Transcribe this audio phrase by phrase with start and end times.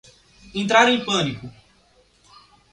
[0.55, 1.47] Entraram em pânico